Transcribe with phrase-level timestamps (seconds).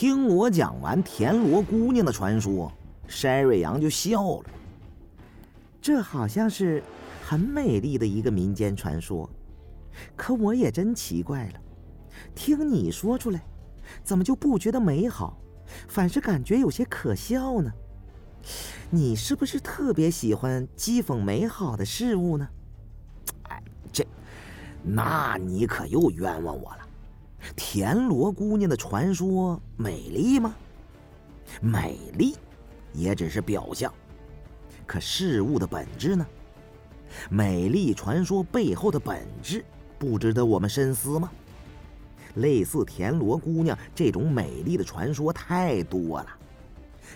[0.00, 2.72] 听我讲完田螺姑娘的传说，
[3.06, 4.44] 山瑞阳就笑了。
[5.78, 6.82] 这好像是
[7.22, 9.28] 很美丽的一个民间传说，
[10.16, 11.60] 可我也真奇怪了，
[12.34, 13.42] 听你说出来，
[14.02, 15.36] 怎么就不觉得美好，
[15.86, 17.70] 反是感觉有些可笑呢？
[18.88, 22.48] 你是不是特别喜欢讥讽美好的事物呢？
[23.50, 23.62] 哎，
[23.92, 24.06] 这，
[24.82, 26.86] 那你可又冤枉我了。
[27.56, 30.54] 田螺姑娘的传说美丽吗？
[31.60, 32.36] 美丽，
[32.92, 33.92] 也只是表象。
[34.86, 36.26] 可事物的本质呢？
[37.28, 39.64] 美丽传说背后的本质，
[39.98, 41.30] 不值得我们深思吗？
[42.36, 46.28] 类似田螺姑娘这种美丽的传说太多了。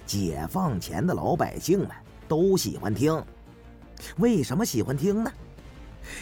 [0.05, 1.89] 解放前的老百姓们
[2.27, 3.23] 都喜欢听，
[4.19, 5.33] 为什么喜欢听呢？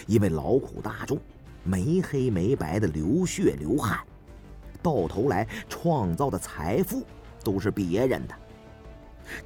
[0.07, 1.19] 因为劳苦大众
[1.65, 4.01] 没黑没白的流血流汗，
[4.83, 7.05] 到头来创造的财富
[7.43, 8.35] 都是别人的。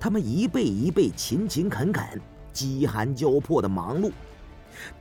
[0.01, 2.05] 他们一辈一辈勤勤恳恳、
[2.53, 4.11] 饥寒交迫的忙碌，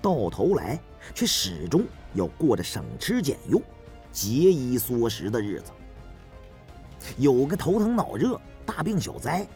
[0.02, 0.80] 到头来
[1.13, 3.61] 却始终要过着省吃俭用、
[4.11, 5.72] 节衣缩食的日子。
[7.17, 8.39] 有个头疼脑热。
[8.67, 9.47] 大病小灾，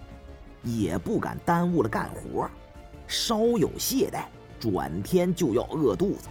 [0.62, 2.48] 也不敢耽误了干活，
[3.08, 4.26] 稍有懈怠，
[4.60, 6.30] 转天就要饿肚子。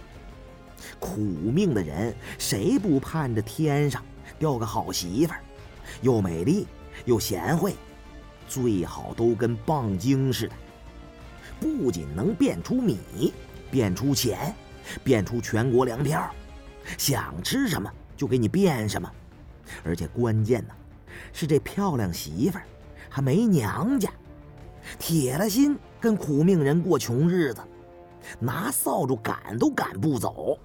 [0.99, 4.03] 苦命的人，谁不盼着天上
[4.37, 5.41] 掉个好媳妇儿，
[6.01, 6.67] 又美丽
[7.05, 7.75] 又贤惠，
[8.47, 10.53] 最好都跟棒精似的，
[11.59, 13.33] 不仅能变出米，
[13.69, 14.53] 变出钱，
[15.03, 16.29] 变出全国粮票，
[16.97, 19.11] 想吃什么就给你变什么，
[19.83, 20.73] 而且关键呢。
[21.33, 22.63] 是这漂亮媳妇儿，
[23.09, 24.09] 还没娘家，
[24.97, 27.61] 铁了心跟苦命人过穷日子，
[28.39, 30.57] 拿扫帚赶都赶不走，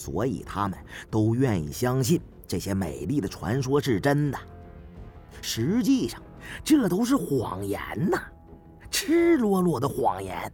[0.00, 0.78] 所以他们
[1.10, 4.38] 都愿意相信这些美丽的传说是真的。
[5.42, 6.22] 实际上，
[6.64, 7.78] 这都是谎言
[8.10, 8.18] 呐，
[8.90, 10.50] 赤裸裸的谎言。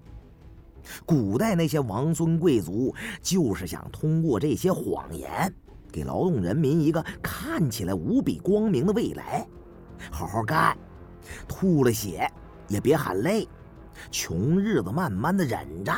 [1.05, 5.55] 古代那些王孙贵族就是想通过这些谎言。
[5.93, 9.47] 给劳动人民一个看起来无比光明的未来，
[10.11, 10.77] 好好干，
[11.47, 12.29] 吐了血
[12.67, 13.49] 也别喊累，
[14.11, 15.93] 穷日子慢慢的忍着，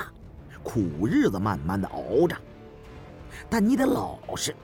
[0.62, 2.36] 苦日子慢慢的熬着。
[3.50, 4.54] 但你得老实，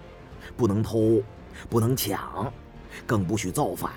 [0.57, 1.23] 不能偷，
[1.71, 2.53] 不能抢，
[3.07, 3.91] 更不许造反，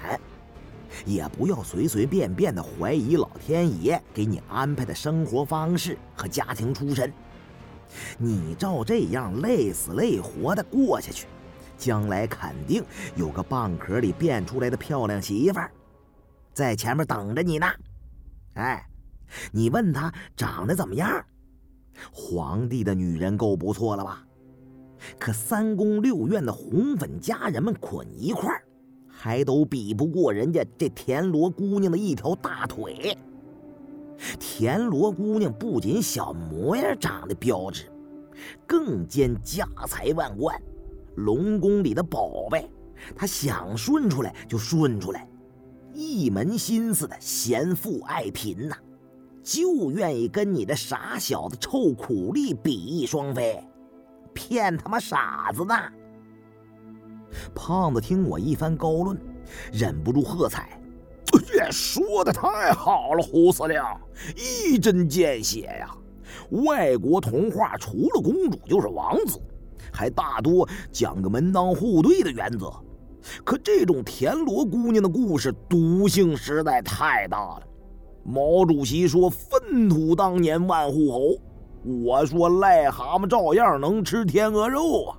[1.05, 7.11] 也不要随随便便的怀疑老天爷给你安排的生活方式和家庭出身。
[8.17, 11.27] 你照这样累死累活的过下去，
[11.77, 12.83] 将来肯定
[13.15, 15.71] 有个蚌壳里变出来的漂亮媳妇儿，
[16.53, 17.67] 在前面等着你呢。
[18.53, 18.85] 哎，
[19.51, 21.23] 你问她长得怎么样？
[22.11, 24.23] 皇帝的女人够不错了吧？
[25.19, 28.63] 可三宫六院的红粉佳人们捆一块儿，
[29.07, 33.17] 还都比不过人家这田螺姑娘的一条大腿。
[34.39, 37.83] 田螺姑娘不仅小模样长得标致，
[38.65, 40.59] 更兼家财万贯，
[41.15, 42.69] 龙宫里的宝贝，
[43.15, 45.27] 她想顺出来就顺出来，
[45.93, 48.75] 一门心思的嫌富爱贫呐，
[49.43, 53.63] 就愿意跟你这傻小子臭苦力比翼双飞，
[54.37, 55.75] 骗他妈傻子呢！
[57.55, 59.19] 胖子听我一番高论，
[59.73, 60.79] 忍不住喝彩。
[61.25, 63.81] 这说的太好了，胡司令，
[64.35, 65.89] 一针见血呀！
[66.51, 69.41] 外国童话除了公主就是王子，
[69.91, 72.71] 还大多讲个门当户对的原则。
[73.43, 77.63] 可这种田螺姑娘的故事毒性实在太大了。
[78.23, 81.41] 毛主席说“粪土当年万户侯”，
[82.03, 85.17] 我说“癞蛤蟆照样能吃天鹅肉”啊！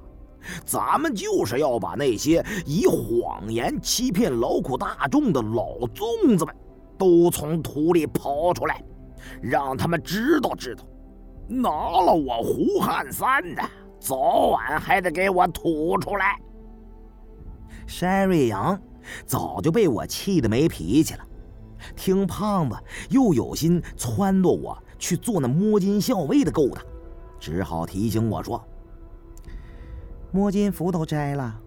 [0.64, 6.54] 咱们就是要把那些以谎言欺骗劳苦大众的老粽子们，
[6.96, 8.82] 都从土里刨出来，
[9.42, 10.84] 让他们知道知道，
[11.48, 13.62] 拿了我胡汉三的，
[13.98, 16.38] 早晚还得给我吐出来。
[17.86, 18.80] 山瑞阳
[19.26, 21.20] 早就被我气得没脾气了，
[21.96, 22.76] 听胖子
[23.10, 26.82] 又有心撺掇我去做那摸金校尉的勾当，
[27.38, 28.62] 只好提醒我说。
[30.30, 31.58] 摸金符都摘了，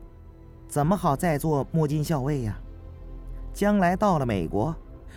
[0.67, 2.57] 怎么好再做摸金校尉呀？
[3.53, 4.75] 将来到了美国，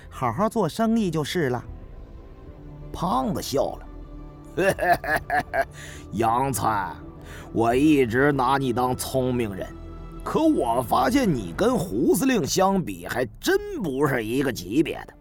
[0.09, 1.65] 好好做生意就是了。
[2.93, 3.87] 胖子笑了，
[4.57, 5.67] 嘿嘿嘿嘿
[6.13, 6.97] 杨灿，
[7.53, 9.69] 我一直拿你当聪明人，
[10.25, 15.15] 可我发现你跟胡司令相比，还真不是一个级别的。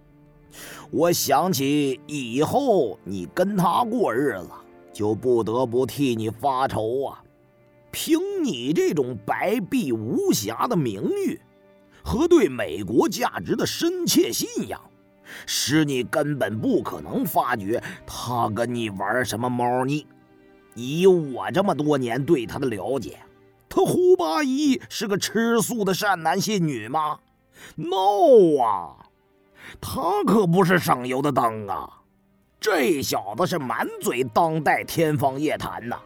[0.94, 4.50] 我想起以后你跟他过日子，
[4.94, 7.24] 就不得不替你发愁啊。
[7.90, 11.42] 凭你这种白璧无瑕的名誉，
[12.04, 14.80] 和对美国价值的深切信仰，
[15.48, 20.06] 使你根本不可能发觉他跟你玩什么猫腻。
[20.76, 23.18] 以我这么多年对他的了解，
[23.68, 27.18] 他胡八一是个吃素的善男信女吗
[27.76, 29.03] ？No 啊，
[29.82, 31.90] 他可不是省油的灯啊！
[32.60, 35.98] 这小子是满嘴当代天方夜谭呐！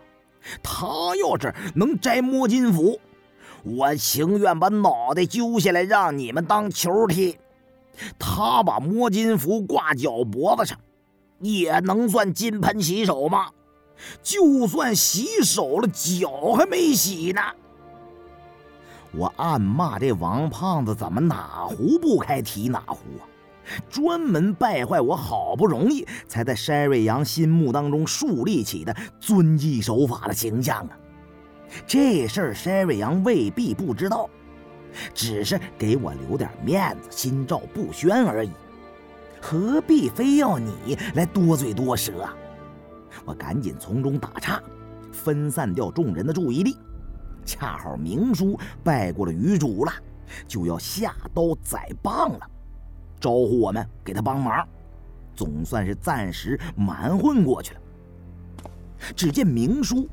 [0.64, 0.88] 他
[1.22, 3.00] 要是能摘摸金符，
[3.64, 7.38] 我情愿把脑袋揪下来让你们当球踢。
[8.18, 10.78] 他把摸金符挂脚脖子上，
[11.40, 13.48] 也能算金盆洗手吗？
[14.24, 17.42] 就算洗手了，脚还没洗呢。
[19.12, 23.26] 我暗骂这王胖子怎么哪壶不开提哪壶啊！
[23.90, 30.98] 专门败坏我好不容易才在筛瑞阳心目当中树立起的遵纪守法的形象啊！
[31.86, 34.30] 这事儿筛瑞阳未必不知道，
[35.14, 38.52] 只是给我留点面子，心照不宣而已。
[39.42, 42.28] 何必非要你来多嘴多舌？
[43.26, 44.62] 我赶紧从中打岔，
[45.12, 46.78] 分散掉众人的注意力。
[47.46, 49.92] 恰好明叔拜过了余主了，
[50.48, 52.50] 就要下刀宰棒了，
[53.20, 54.68] 招呼我们给他帮忙，
[55.36, 57.82] 总算是暂时瞒混过去了。
[59.16, 60.08] 只见明叔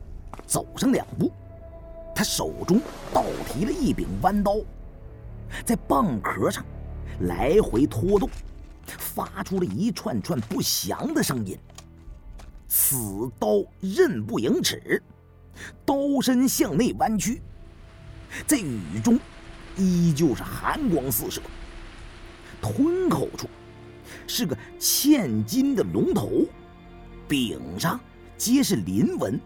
[0.47, 1.33] 走上两步，
[2.15, 2.81] 他手中
[3.13, 4.57] 倒提了一柄弯刀，
[5.65, 6.65] 在蚌壳上
[7.21, 8.29] 来回拖动，
[8.87, 11.59] 发出了一串串不祥的声音。
[12.69, 12.97] 此
[13.39, 15.03] 刀刃不盈尺，
[15.85, 17.41] 刀身向内弯曲，
[18.47, 19.19] 在雨中
[19.77, 21.41] 依旧是寒光四射。
[22.65, 23.47] 吞口处
[24.27, 26.47] 是个嵌金的龙头，
[27.29, 28.01] 柄上
[28.39, 29.39] 皆是鳞纹，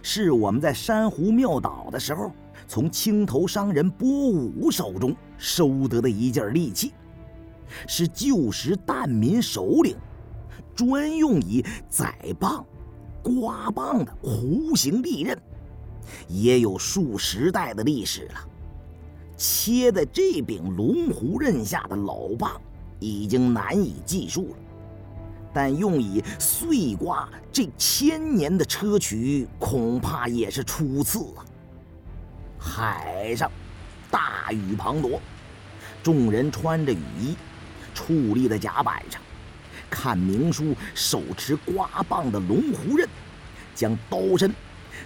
[0.00, 2.32] 是我们在珊瑚庙岛的时候
[2.66, 6.94] 从青头商人波武手中收得的一件利器，
[7.86, 9.94] 是旧时蛋民首领。
[10.74, 12.64] 专用以宰蚌、
[13.22, 15.38] 刮蚌的弧形利刃，
[16.26, 18.48] 也有数十代的历史了。
[19.36, 22.60] 切在这柄龙虎刃下的老棒，
[22.98, 24.56] 已经难以计数了。
[25.52, 31.44] 但用以碎刮这千年的砗磲，恐怕也是初次啊！
[32.58, 33.50] 海上
[34.10, 35.18] 大雨滂沱，
[36.02, 37.36] 众人穿着雨衣，
[37.94, 39.20] 矗立在甲板上。
[39.88, 43.08] 看明叔手持刮棒的龙虎刃，
[43.74, 44.52] 将刀身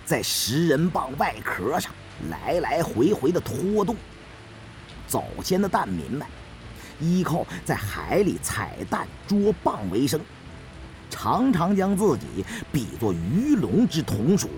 [0.05, 1.93] 在食人蚌外壳上
[2.31, 3.94] 来来回回的拖动。
[5.11, 6.25] 早先的蛋民们
[7.01, 10.21] 依靠在海里采蛋捉蚌为生，
[11.11, 14.49] 常常将自己比作鱼龙之同属。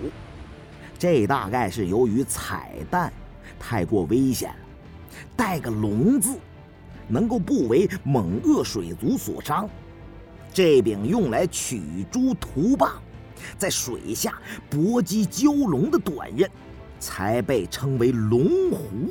[0.99, 3.11] 这大概是由于采蛋
[3.59, 4.57] 太过危险了，
[5.35, 6.37] 带个“龙”字，
[7.09, 9.67] 能够不为猛鳄水族所伤。
[10.53, 12.91] 这柄用来取珠图蚌，
[13.57, 14.35] 在水下
[14.69, 16.51] 搏击蛟龙的短刃，
[17.01, 19.11] 才被称为龙虎。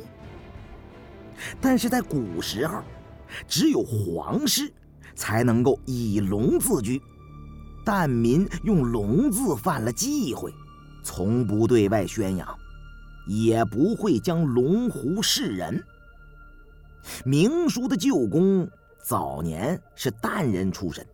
[1.59, 2.81] 但是在古时候，
[3.47, 4.71] 只有皇室
[5.15, 7.01] 才能够以龙自居，
[7.85, 10.53] 但民用龙字犯了忌讳，
[11.03, 12.57] 从不对外宣扬，
[13.27, 15.83] 也不会将龙虎示人。
[17.25, 18.69] 明叔的舅公
[19.03, 21.05] 早年是蛋人出身。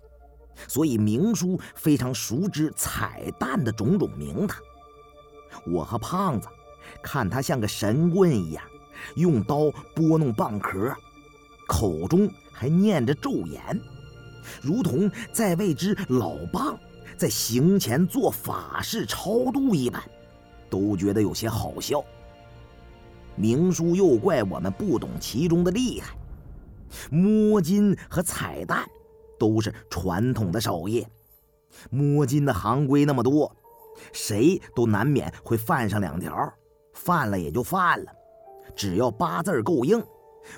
[0.68, 4.60] 所以明叔非常熟知彩蛋的种种名堂。
[5.68, 6.48] 我和胖子
[7.04, 8.64] 看他像个神棍一样，
[9.16, 10.94] 用刀拨弄蚌壳，
[11.68, 13.80] 口中还念着咒言，
[14.62, 16.78] 如同在为之老蚌
[17.16, 20.02] 在行前做法事超度一般，
[20.70, 22.04] 都觉得有些好笑。
[23.36, 26.16] 明叔又怪我们不懂其中的厉害，
[27.10, 28.88] 摸金和彩蛋。
[29.40, 31.06] 都是传统的手艺，
[31.92, 33.56] 摸金的行规那么多，
[34.12, 36.52] 谁都难免会犯上两条，
[36.96, 38.12] 犯了也就犯了，
[38.78, 40.02] 只要八字够硬，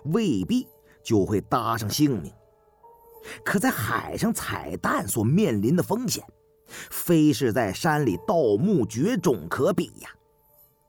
[0.06, 0.68] 未必
[1.02, 2.32] 就会搭上性命。
[3.44, 6.24] 可在海上采蛋所面临的风险，
[6.68, 10.10] 非是在山里盗墓掘种可比呀。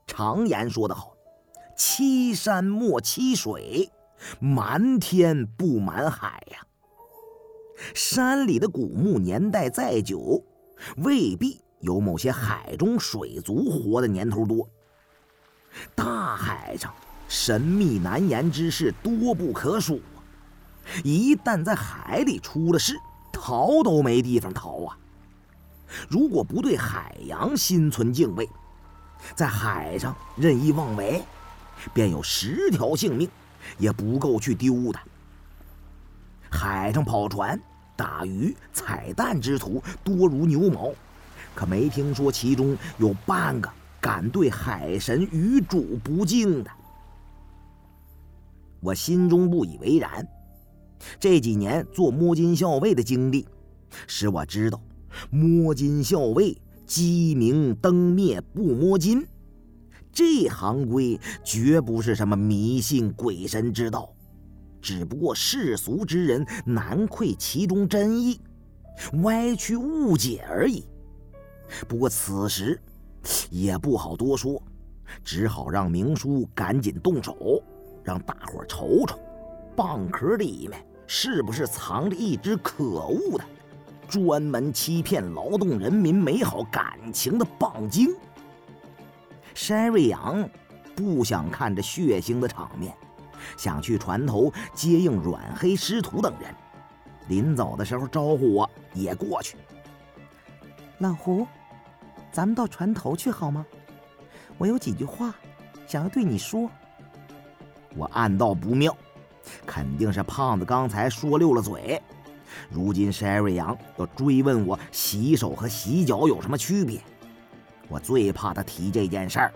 [0.06, 1.14] 常言说得好，
[1.76, 3.90] 欺山莫欺水，
[4.40, 6.58] 瞒天不瞒海呀。
[7.94, 10.44] 山里的古墓年代再久，
[10.98, 14.68] 未必有某些海中水族活的年头多。
[15.94, 16.92] 大海上
[17.30, 20.18] 神秘难言之事多不可数啊！
[21.04, 22.98] 一旦在海里出了事，
[23.32, 24.98] 逃都没地方逃啊！
[26.08, 28.48] 如果不对海洋心存敬畏，
[29.36, 31.22] 在海上任意妄为，
[31.94, 33.30] 便有十条性命
[33.78, 34.98] 也不够去丢的。
[36.50, 37.60] 海上跑船、
[37.94, 40.90] 打鱼、采蛋之徒多如牛毛，
[41.54, 43.70] 可没听说其中有半个
[44.00, 46.70] 敢对海神鱼主不敬的。
[48.80, 50.26] 我心中不以为然。
[51.18, 53.46] 这几年做摸金校尉的经历，
[54.06, 54.80] 使我知道，
[55.30, 56.56] 摸金校尉
[56.86, 59.26] 鸡鸣灯灭不摸金，
[60.12, 64.12] 这行规绝不是什么迷信鬼神之道，
[64.82, 68.40] 只不过世俗之人难窥其中真意，
[69.22, 70.84] 歪曲误解而已。
[71.88, 72.78] 不过此时
[73.50, 74.62] 也不好多说，
[75.24, 77.62] 只好让明叔赶紧动手，
[78.02, 79.18] 让大伙瞅瞅，
[79.76, 80.84] 蚌壳里面。
[81.12, 83.44] 是不是藏着一只可恶的、
[84.08, 88.14] 专门欺骗劳动人民美好感情的蚌精？
[89.52, 90.48] 山瑞阳
[90.94, 92.94] 不想看这血腥的场面，
[93.56, 96.54] 想去船头接应阮黑师徒等人。
[97.26, 99.56] 临走的时候招呼我也过去。
[100.98, 101.44] 老胡，
[102.30, 103.66] 咱们到船头去好吗？
[104.58, 105.34] 我有几句话
[105.88, 106.70] 想要对你说。
[107.96, 108.96] 我暗道不妙。
[109.66, 112.00] 肯定是胖子刚才说溜了嘴。
[112.68, 117.00] 如今塞瑞阳要追问我洗手和洗脚有什么区别，
[117.88, 119.52] 我最怕他提这件事儿，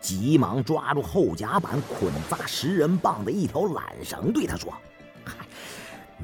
[0.00, 4.72] 急忙抓住后甲板捆扎食人棒的一条缆绳，对他说
[5.24, 5.34] ：“嗨，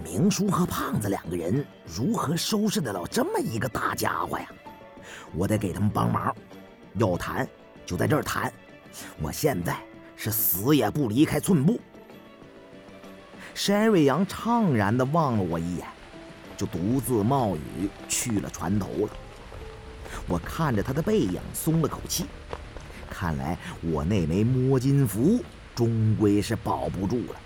[0.02, 4.46] 明叔和胖子两个人如何收拾得了这么一个大家伙呀？
[5.34, 6.34] 我得给他们帮忙。
[6.94, 7.46] 要谈
[7.86, 8.52] 就在这儿谈，
[9.20, 9.76] 我现在
[10.18, 11.80] 是死也不离开寸步。”
[13.54, 15.86] 山瑞阳怅然地望了我一眼，
[16.56, 19.10] 就独自冒雨去了船头了。
[20.26, 22.26] 我看着他的背影，松了口气。
[23.10, 25.42] 看来我那枚摸金符
[25.74, 27.40] 终归是保不住了。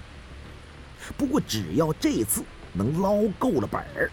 [1.16, 4.10] 不过只要这次能捞够了本儿，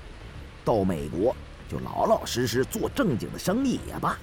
[0.64, 1.36] 到美国
[1.70, 4.18] 就老老实实做正经的生意也罢。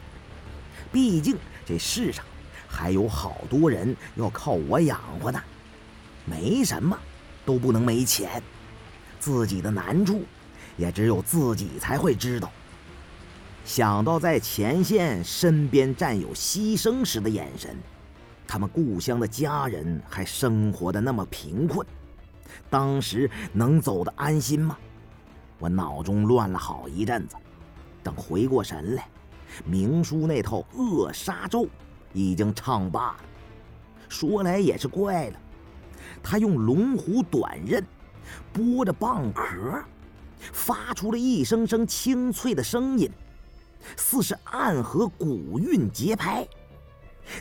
[0.92, 2.24] 毕竟这世上
[2.68, 5.40] 还有好多人要靠我养活呢。
[6.24, 6.98] 没什么。
[7.44, 8.42] 都不能没钱，
[9.20, 10.22] 自己的难处
[10.76, 12.50] 也只有自己才会知道。
[13.64, 17.76] 想到在前线身边战友牺牲时的眼神，
[18.48, 21.86] 他们故乡的家人还生活的那么贫困，
[22.68, 24.76] 当时能走得安心吗？
[25.60, 27.36] 我脑中乱了好一阵子，
[28.02, 29.06] 等回过神来，
[29.64, 31.68] 明叔那套扼杀咒
[32.12, 33.16] 已经唱罢了。
[34.08, 35.40] 说来也是怪了。
[36.22, 37.84] 他用龙虎短刃
[38.52, 39.82] 拨着蚌壳，
[40.52, 43.10] 发出了一声声清脆的声音，
[43.96, 46.46] 似是暗合古韵节拍。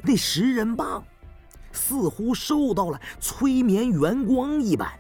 [0.03, 1.01] 那食人蚌
[1.71, 4.91] 似乎受到了催眠元光一般，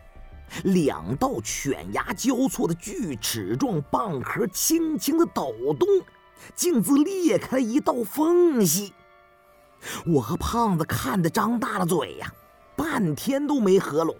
[0.63, 5.87] 两道犬牙交错的锯齿状蚌壳轻轻的抖动，
[6.53, 8.93] 竟自裂开一道缝隙。
[10.05, 12.31] 我和胖子看得张大了嘴呀。
[12.77, 14.13] 半天都没合拢，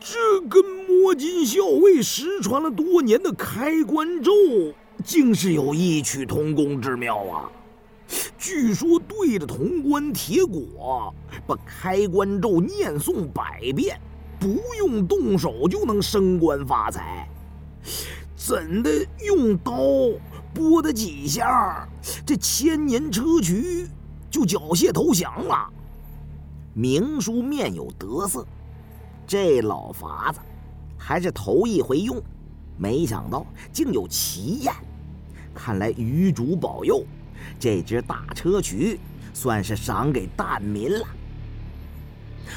[0.00, 4.32] 这跟摸金校尉失传了多年的开关咒，
[5.04, 7.48] 竟是有异曲同工之妙啊！
[8.36, 11.14] 据说对着潼关铁果，
[11.46, 14.00] 把开关咒念诵百遍，
[14.40, 17.28] 不用动手就能升官发财。
[18.34, 18.90] 怎的
[19.24, 19.72] 用刀
[20.52, 21.88] 拨的几下，
[22.26, 23.88] 这千年车渠
[24.30, 25.68] 就缴械投降了？
[26.74, 28.46] 明叔面有得色，
[29.26, 30.40] 这老法子
[30.96, 32.22] 还是头一回用，
[32.76, 34.72] 没想到竟有奇验。
[35.54, 37.04] 看来余主保佑，
[37.58, 38.98] 这只大车渠
[39.34, 41.06] 算是赏给蛋民了。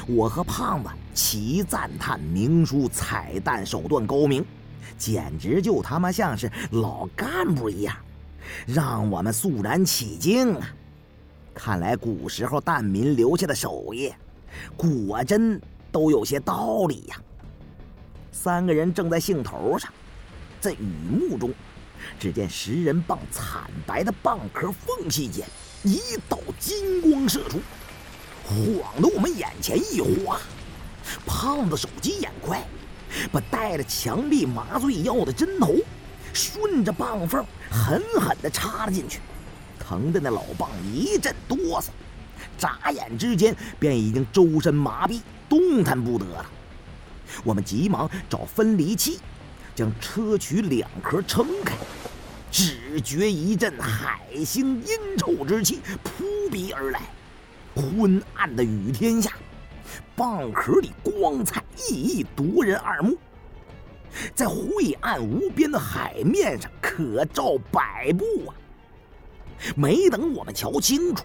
[0.06, 4.44] 我和胖子齐赞叹明叔彩蛋手段高明，
[4.98, 7.96] 简直就他妈像是老干部一样，
[8.66, 10.68] 让我们肃然起敬啊！
[11.54, 14.12] 看来古时候蛋民留下的手艺，
[14.76, 15.60] 果真
[15.92, 17.16] 都有些道理呀。
[18.32, 19.92] 三个人正在兴头上，
[20.60, 21.52] 在雨幕中，
[22.18, 25.46] 只见食人蚌惨白的蚌壳缝隙间，
[25.84, 27.60] 一道金光射出，
[28.44, 30.40] 晃得我们眼前一花。
[31.24, 32.66] 胖子手疾眼快，
[33.32, 35.74] 把带着强力麻醉药的针头，
[36.32, 39.20] 顺着蚌缝狠狠地插了进去。
[39.78, 41.88] 疼的那老蚌一阵哆嗦，
[42.56, 46.46] 眨眼之间便已经周身麻痹，动弹不得了。
[47.42, 49.18] 我们急忙找分离器，
[49.74, 51.74] 将车渠两壳撑开，
[52.50, 57.00] 只觉一阵海腥阴臭之气扑鼻而来。
[57.74, 59.32] 昏暗的雨天下，
[60.16, 63.16] 蚌壳里光彩熠熠，夺人耳目。
[64.34, 68.54] 在晦暗无边的海面上，可照百步啊！
[69.74, 71.24] 没等我们瞧清楚，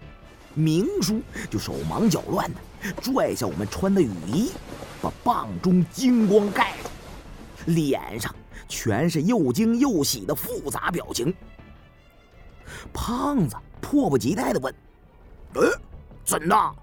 [0.55, 2.59] 明叔就手忙脚乱的
[3.01, 4.49] 拽下我们穿的雨衣，
[5.01, 8.33] 把棒中金光盖住，脸上
[8.67, 11.31] 全是又惊又喜的复杂表情。
[12.91, 14.73] 胖子迫不及待的问
[15.53, 15.79] ：“呃，
[16.25, 16.75] 怎的？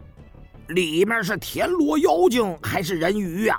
[0.69, 3.59] 里面是田螺妖精还是人鱼呀？”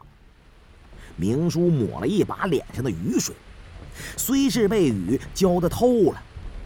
[1.15, 3.33] 明叔抹了一把脸上的雨水，
[4.15, 6.21] 虽是被雨浇得透了，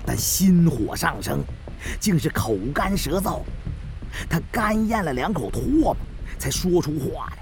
[0.06, 1.42] 但心火上升，
[2.00, 3.40] 竟是口干舌燥。
[4.30, 5.96] 他干咽了两口唾沫，
[6.38, 7.38] 才说出话来：“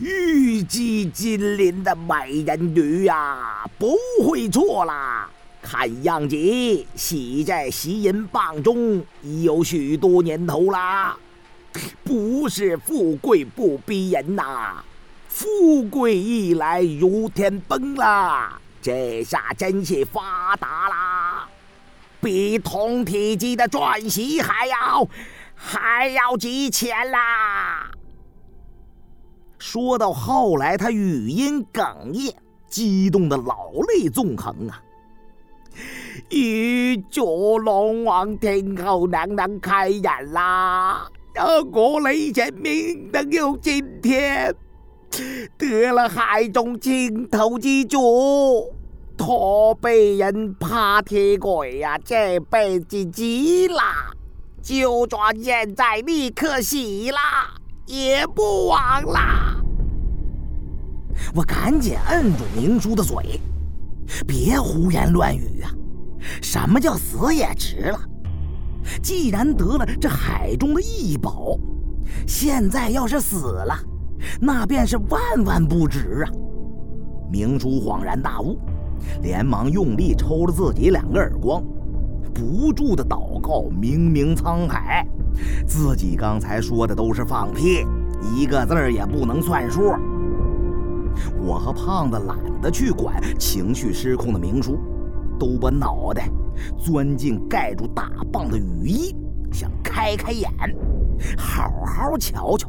[0.00, 5.28] 玉肌金鳞的美人鱼呀，不会错啦！
[5.68, 6.36] 看样子
[6.94, 11.18] 喜在洗银棒中已有许多年头啦。”
[12.02, 14.82] 不是富贵不逼人呐，
[15.28, 21.46] 富贵一来如天崩啦，这下真是发达啦，
[22.22, 25.06] 比同体积的钻石还要
[25.54, 27.90] 还要值钱啦。
[29.58, 32.34] 说到后来，他语音哽咽，
[32.70, 34.80] 激动的老泪纵横啊！
[36.30, 41.08] 玉座龙王听后能能开眼啦！
[41.72, 44.54] 我李人命能有今天，
[45.58, 48.74] 得了海中青头之主，
[49.16, 53.82] 托被人爬铁轨呀，这辈子急了，
[54.62, 57.54] 就算现在立刻洗啦，
[57.86, 59.56] 也不晚啦！
[61.34, 63.40] 我赶紧摁住明叔的嘴，
[64.26, 65.70] 别胡言乱语啊！
[66.42, 68.00] 什么叫死也值了？
[69.02, 71.58] 既然得了这海中的异宝，
[72.26, 73.76] 现在要是死了，
[74.40, 76.30] 那便是万万不值啊！
[77.30, 78.58] 明珠恍然大悟，
[79.22, 81.62] 连忙用力抽了自己两个耳光，
[82.32, 85.04] 不住的祷告：“明明沧海，
[85.66, 87.84] 自己刚才说的都是放屁，
[88.34, 89.94] 一个字儿也不能算数。”
[91.40, 94.78] 我和胖子懒得去管情绪失控的明叔，
[95.38, 96.30] 都把脑袋。
[96.78, 99.14] 钻进盖住大棒的雨衣，
[99.52, 100.50] 想开开眼，
[101.36, 102.66] 好好瞧瞧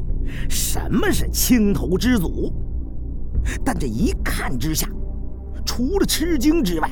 [0.50, 2.52] 什么是青头之祖。
[3.64, 4.90] 但这一看之下，
[5.66, 6.92] 除了吃惊之外，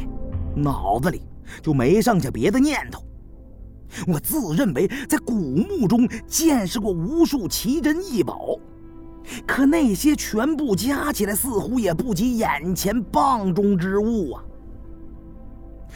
[0.55, 1.23] 脑子里
[1.61, 3.03] 就没剩下别的念头。
[4.07, 8.57] 我自认为在古墓中见识过无数奇珍异宝，
[9.45, 14.43] 可那些全部加起来，似乎也不及眼前蚌中之物啊。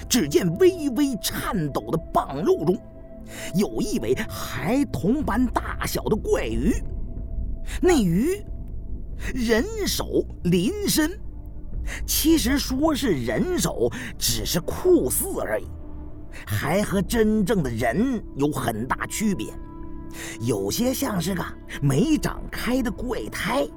[0.07, 2.77] 只见微微颤抖的蚌肉中，
[3.53, 6.73] 有一尾孩童般大小的怪鱼。
[7.81, 8.41] 那鱼
[9.33, 11.11] 人手鳞身，
[12.05, 15.65] 其实说是人手，只是酷似而已，
[16.47, 19.47] 还和真正的人有很大区别。
[20.41, 21.43] 有些像是个
[21.81, 23.67] 没长开的怪胎。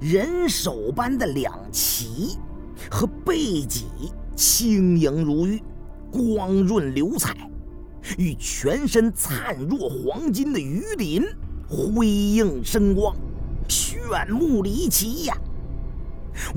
[0.00, 2.38] 人手般的两鳍
[2.90, 3.86] 和背脊。
[4.36, 5.62] 轻盈如玉，
[6.10, 7.48] 光润流彩，
[8.18, 11.22] 与全身灿若黄金的鱼鳞
[11.68, 13.14] 辉映生光，
[13.68, 15.38] 炫目离奇呀！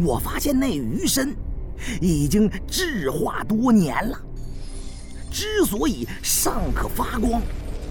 [0.03, 1.35] 我发现那鱼身
[2.01, 4.19] 已经质化多年了，
[5.29, 7.43] 之所以尚可发光，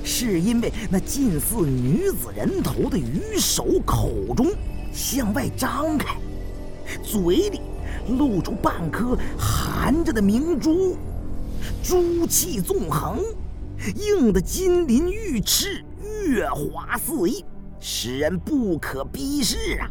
[0.06, 4.46] 是因为那近似女子人头的鱼手口中
[4.92, 6.16] 向外张开，
[7.02, 7.60] 嘴里。
[8.16, 10.96] 露出半颗含着的明珠，
[11.82, 13.18] 珠气纵横，
[13.96, 15.82] 映得金鳞玉翅，
[16.28, 17.44] 月华四溢，
[17.80, 19.90] 使人不可逼视啊！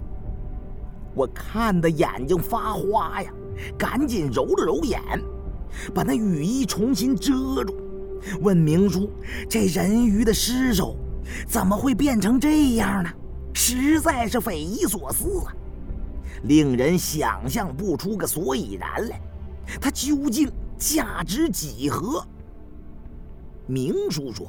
[1.13, 3.29] 我看得眼睛发花呀，
[3.77, 5.01] 赶紧揉了揉眼，
[5.93, 7.33] 把那雨衣重新遮
[7.65, 7.75] 住，
[8.41, 9.09] 问明叔
[9.49, 10.95] ：“这人鱼的尸首
[11.47, 13.09] 怎么会变成这样呢？
[13.53, 15.53] 实在是匪夷所思啊！”
[16.43, 19.19] 令人想象不出个所以然来，
[19.81, 22.23] 它究竟价值几何？
[23.67, 24.45] 明叔说：“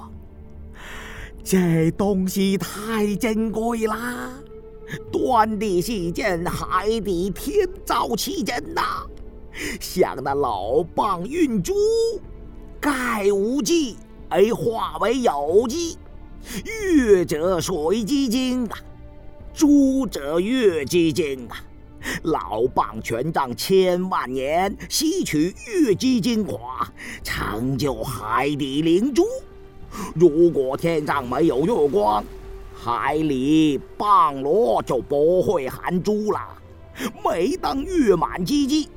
[1.42, 4.30] 这东西太珍贵啦，
[5.10, 9.06] 端地是件海底天造奇珍呐，
[9.80, 11.72] 像那老蚌运珠，
[12.86, 13.96] 盖无迹
[14.28, 15.98] 而化为有迹，
[16.64, 18.78] 月者水之精啊，
[19.52, 21.56] 珠者月之精啊。”
[22.22, 26.88] 老蚌权杖千万年吸取月季精华，
[27.24, 29.24] 成就海底灵珠。
[30.14, 32.24] 如果天上没有月光，
[32.72, 36.40] 海里蚌螺就不会含珠了。
[37.24, 38.88] 每当月满之际，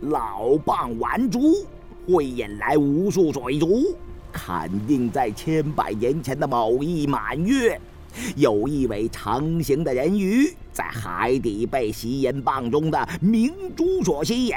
[0.00, 1.66] 老蚌玩珠
[2.06, 3.96] 会引来无数水族。
[4.32, 7.80] 肯定在千百年前的某一满月，
[8.34, 14.56] 有一尾成形的人鱼在海底被吸引蚌中的明珠所吸引，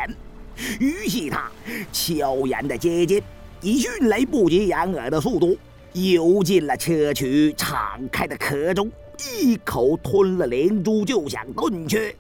[0.80, 1.52] 于是它
[1.94, 3.22] 悄然的接近，
[3.62, 5.56] 以迅雷不及掩耳的速度
[5.94, 7.78] 游进了砗磲敞
[8.12, 8.92] 开的壳中，
[9.40, 12.16] 一口吞了灵珠，就想遁去。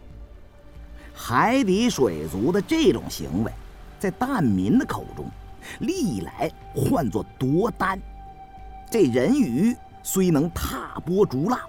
[1.11, 3.51] 海底水族的这种行为，
[3.99, 5.25] 在蛋民的口中。
[5.79, 7.99] 历来唤作夺丹。
[8.89, 11.60] 这人鱼虽能踏波逐浪，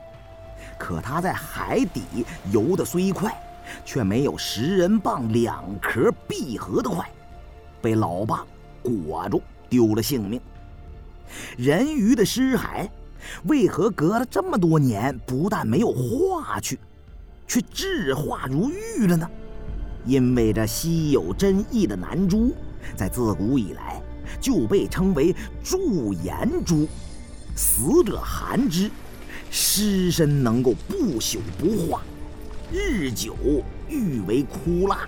[0.79, 3.37] 可他在海底游得虽快，
[3.85, 7.11] 却没有食人蚌两壳闭合的快，
[7.83, 8.45] 被老蚌
[8.83, 10.41] 裹住，丢了性命。
[11.57, 12.89] 人鱼的尸骸
[13.47, 16.79] 为何隔了这么多年，不但没有化去，
[17.49, 19.29] 却质化如玉了呢？
[20.05, 22.55] 因为这稀有珍异的南珠。
[22.97, 24.01] 在自古以来
[24.41, 26.89] 就被称为驻颜珠，
[27.55, 28.91] 死者含之，
[29.51, 32.03] 尸身能够不朽不化，
[32.73, 33.37] 日久
[33.89, 34.99] 愈为枯烂。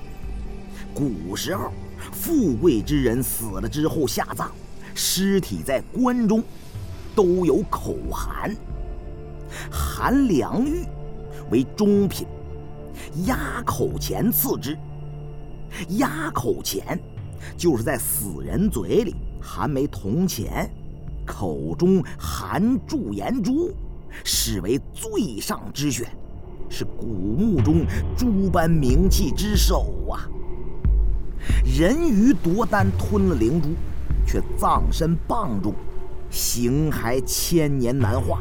[0.93, 1.73] 古时候，
[2.13, 4.51] 富贵之人死了之后下葬，
[4.95, 6.43] 尸体在棺中
[7.15, 8.55] 都有口含，
[9.71, 10.85] 含良玉
[11.51, 12.27] 为中品，
[13.27, 14.79] 压口钱次之，
[15.99, 16.99] 压口钱。
[17.57, 20.71] 就是在死人嘴里含枚铜钱，
[21.25, 23.73] 口中含驻颜珠，
[24.25, 26.07] 视为最上之选，
[26.69, 30.29] 是古墓中诸般名器之首啊。
[31.65, 33.71] 人鱼夺丹吞了灵珠，
[34.27, 35.73] 却葬身蚌中，
[36.29, 38.37] 形骸千年难化；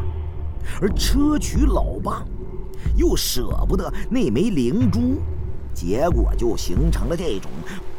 [0.81, 2.23] 而砗磲老蚌
[2.95, 5.21] 又舍不得那枚灵珠。
[5.73, 7.49] 结果就形成了这种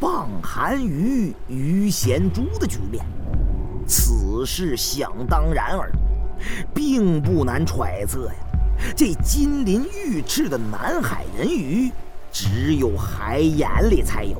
[0.01, 3.05] 蚌含鱼，鱼衔珠的局面。
[3.87, 5.91] 此事想当然耳，
[6.75, 8.35] 并不难揣测呀。
[8.97, 11.91] 这金鳞玉翅的南海人鱼，
[12.31, 14.37] 只有海眼里才有，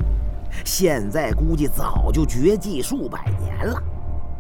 [0.65, 3.83] 现在估计早就绝迹数百年了。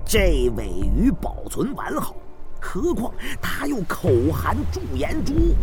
[0.04, 2.14] 这尾鱼保存完好。
[2.60, 5.56] 何况他又口含驻颜珠，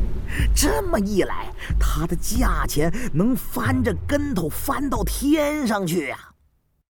[0.56, 6.18] 这么一来，他的价钱能翻着跟头翻到天上去呀！